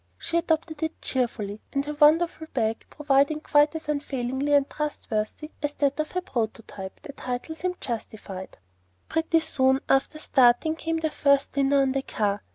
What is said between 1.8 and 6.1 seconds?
her "wonderful bag" proving quite as unfailing and trustworthy as that